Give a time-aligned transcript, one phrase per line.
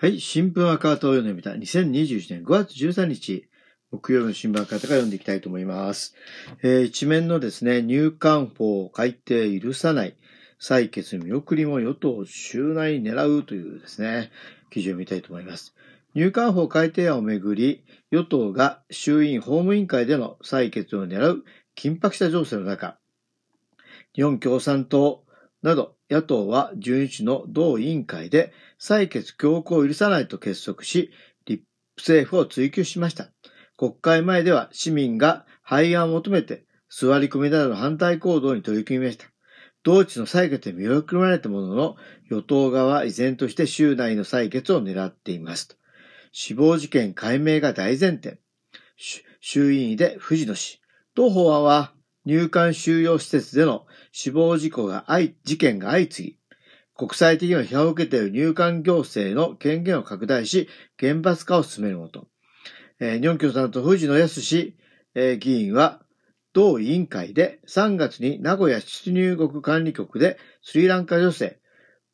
[0.00, 0.20] はい。
[0.20, 1.50] 新聞赤旗を読んでみた。
[1.50, 3.48] 2021年5月13日、
[3.90, 6.14] 木曜日の新聞赤旗から読んでいきたいと思います。
[6.62, 10.14] えー一面のですね、入管法改定許さない、
[10.60, 14.30] 採決見送りも与党襲内狙うというですね、
[14.70, 15.74] 記事を見たいと思います。
[16.14, 21.44] 入管法改定案をめぐり、与党が衆院法務委員会での採決を狙う
[21.76, 22.98] 緊迫した情勢の中、
[24.14, 25.24] 日本共産党
[25.62, 31.10] など野党は12日の同委員会で採決強行を許さないと結束し、
[31.46, 31.64] 立
[31.96, 33.30] 政府を追及しました。
[33.76, 39.26] 国会前では市民が廃案を求めて座り込みなどの反対行動に取り組みました。
[39.82, 41.96] 同地の採決で見送られたものの、
[42.30, 45.78] 与党側は依然として州内の採決を狙っています。
[46.32, 48.38] 死亡事件解明が大前提。
[49.40, 50.80] 衆院で藤野氏。
[51.14, 51.92] 同法案は
[52.28, 56.38] 入管収容施設での死亡事故が相、事件が相次ぎ、
[56.94, 62.28] 国際的な批判を受けている入管行政の権限を拡大し、厳罰化を進めるもと。
[63.00, 64.76] えー日本共産党藤野康氏、
[65.14, 66.02] えー議員は、
[66.52, 71.58] 同委員会で3月に名古屋出入国管理局でスリランカ女性、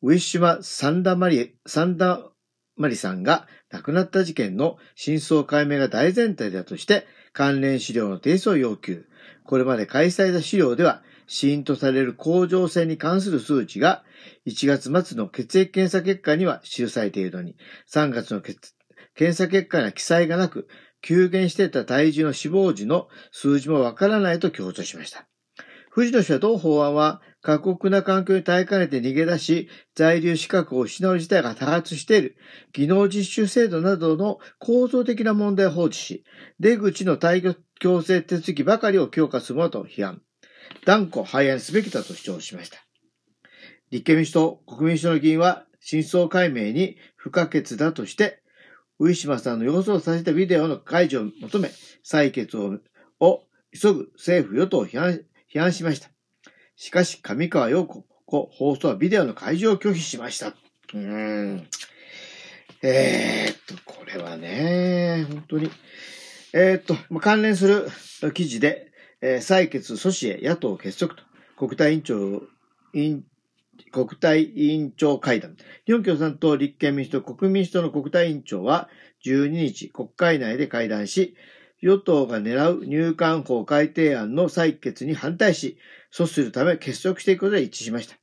[0.00, 2.22] ウィッシュマ・サンダマリ、サンダ
[2.76, 9.06] マリさんが亡くなった事件の真相解明が大前提だとして関連資料の提出を要求。
[9.44, 14.04] これまで開催した資料では死因とされる甲状腺に関する数値が
[14.46, 17.56] 1月末の血液検査結果には記されているのに、
[17.92, 20.68] 3月の検査結果には記載がなく、
[21.02, 25.26] 急減していた体重の死亡時の数字もわからないと強調しました。
[25.90, 32.36] 藤野氏は同法案は過酷な環境に耐えかねて逃げ出し、在留資格を失う事態が多発している
[32.72, 36.24] 技能実習制度などの構造的な問題を放置し、
[36.58, 40.22] 出口の退去強制手続きばかりを強化するものと批判。
[40.86, 42.78] 断固廃案すべきだと主張しました。
[43.90, 48.40] 立憲民主党、国民主党の議員は真相解明に不可欠だとして、
[48.98, 52.78] ウィシマさんの様子をさせたビデオの解除を求め、採決を
[53.20, 53.42] を
[53.78, 55.20] 急ぐ政府与党を批判
[55.52, 56.08] 批判しました。
[56.76, 60.46] しかし、上川陽子放送はビデオの解除を拒否しました。
[60.46, 60.98] うー
[61.56, 61.68] ん。
[62.80, 65.70] えー、っと、これはね、本当に。
[66.56, 71.24] えー、っと、ま関連する記事で、えー採決阻止へ野党結束と、
[71.56, 72.42] 国対委員長、
[72.92, 73.24] 委員
[73.90, 75.56] 国対委員長会談。
[75.84, 78.88] 日本共産党、立憲民主党、国民民主党の国対委員長は
[79.26, 81.34] 12日、国会内で会談し、
[81.80, 85.76] 与党が狙う入管法改定案の採決に反対し、
[86.12, 88.14] 阻止するため結束していくことで一致しました。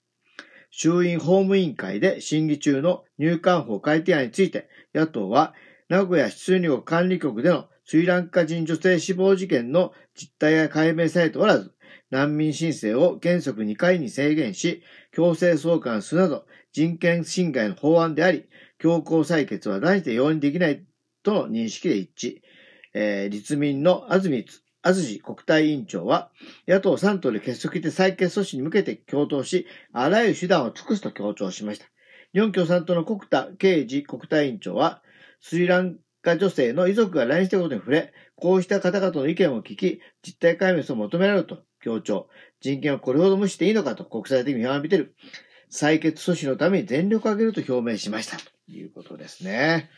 [0.70, 5.54] 衆院法務委員会で審議中の入管法改定案について、野党は
[5.90, 11.74] 名古屋出入国管理局でのスリランカ人女性死亡事件の実態が解明されておらず、
[12.10, 14.82] 難民申請を原則2回に制限し、
[15.12, 18.46] 強制送還するなど人権侵害の法案であり、
[18.80, 20.86] 強行採決は断じて容認できない
[21.22, 22.42] との認識で一致。
[22.94, 24.46] えー立民の安住、
[24.84, 26.32] 安住国対委員長は、
[26.70, 31.88] 野党3党で結束して採決阻止に向けて共闘し、あらゆる手段を尽くすと強調しました。
[32.32, 35.02] 日本共産党の国田刑事国対委員長は、
[35.42, 42.28] スリランカ女性の遺族が来日したことに触れ、こうした方々の意見を聞き、実態解明を求められると強調。
[42.60, 45.16] 人権をこれほど無視していいのかと国際的に批判を浴びている。
[45.72, 48.38] 採決阻止のために全力を挙げると表明しました。
[48.38, 49.90] ということですね。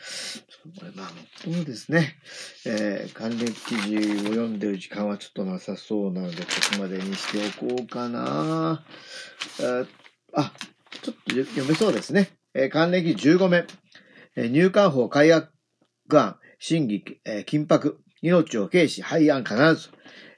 [0.80, 1.08] これまあ、
[1.46, 2.16] 本当ですね。
[2.66, 8.84] えー関連記事を読んでる時間はちょっとなさそうなので、ここまでにしておこうかな。
[9.60, 9.88] えー
[10.34, 10.54] あ、
[11.02, 12.30] ちょっと読めそうですね。
[12.54, 13.68] えー関連記事15面。
[14.36, 15.53] えー入管法改悪
[16.20, 19.90] 案、審議、えー緊迫、命を軽視、廃案必ず。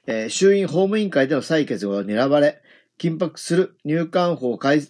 [0.06, 2.62] えー衆院法務委員会での採決が狙われ、
[2.98, 4.88] 緊迫する入管法改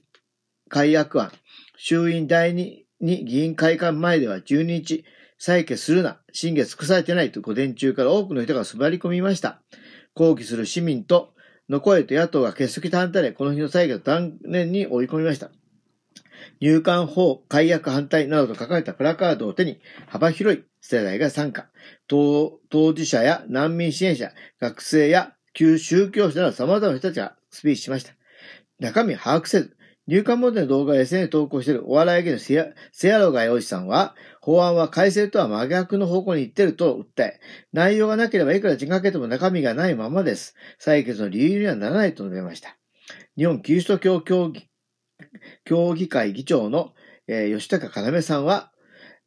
[0.68, 1.32] 改悪案、
[1.76, 5.04] 衆院第二に議員会館前では12日、
[5.40, 9.60] 採決するな、審議尽くされてないと午前中から多くの人が座り込みました。
[10.14, 11.34] 抗議する市民と
[11.68, 15.50] の声と野党が結束して反対で、この日の採決を断念に追い込みました。
[16.60, 21.68] 入管法改悪反対などと書かれたプラカードを手に幅広い世代が参加。
[22.06, 28.12] 当事者や難民支援者、学生や旧宗教者など様々な人たちがスピーチしました。
[28.78, 37.40] 中身把握せず、入管問題の動画を SNS に投稿しているお笑い芸のセアセアロガイおじさんは、法案は改正とは真逆の方向に行っていると訴え、
[37.72, 40.54] 内容がなければいくら時間かけても中身がないままです。
[40.80, 42.76] 採決の理由にはならないと述べました。
[43.36, 44.68] 日本キリスト教協議
[45.64, 46.92] 協議会議長の、
[47.26, 48.70] えー吉高要さんは、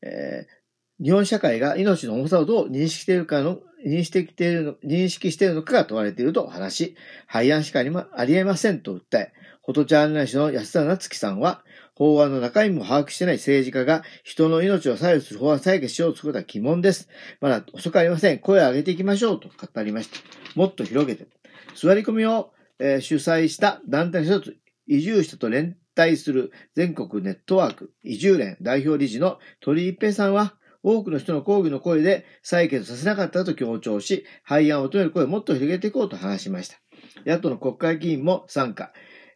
[0.02, 0.59] えー
[1.02, 9.34] 日本社会が命の重さをどう認識しているかの、認識しているの、認識しているのかが問われていると話し、廃案しかありまありえませんと訴え、
[9.66, 11.64] フォトジャーナリストの安田夏樹さんは、
[11.96, 17.10] 法案の中身も把握してない政治家が人の命を左右する法案採決しようとすることは疑問です。
[17.40, 18.40] まだ遅くありません。
[18.40, 20.18] 声を上げていきましょうと語りました。
[20.56, 21.28] もっと広げて。
[21.76, 24.58] 座り込みを、えー、主催した団体の一つ、
[24.88, 36.78] 移住者と連帯する全国ネットワーク移住連代表理事の鳥一平さんは、多くの人の抗議の声で採決させなかったと強調し、廃案を求める声をもっと広げていこうと話しました。
[37.26, 38.92] 野党の国会議員も参加。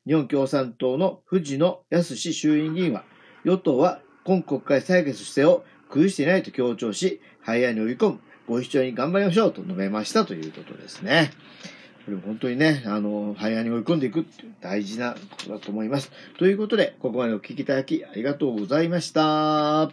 [0.06, 3.04] 日本共産党の藤野康衆院議員は、
[3.44, 11.32] 与党は今国会採決姿勢を崩していないと強調し、廃案に追い込む、ご一緒に頑張りましょうと述べましたということですね。
[12.06, 16.12] これも本当にね、あの、廃案に追い込んでいくって大事なことだと思います。
[16.38, 19.90] ということで、ここまでお聞きいただきありがとうございました。